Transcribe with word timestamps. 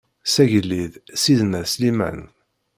S 0.33 0.35
agellid 0.43 0.93
Sidna 1.21 1.61
Sliman. 1.71 2.19